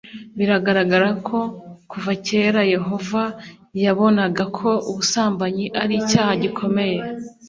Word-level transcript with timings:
biragaragara 0.37 1.09
ko 1.27 1.39
kuva 1.91 2.11
kera 2.25 2.61
yehova 2.73 3.23
yabonaga 3.83 4.43
ko 4.57 4.69
ubusambanyi 4.89 5.65
ari 5.81 5.93
icyaha 6.01 6.33
gikomeye 6.43 6.99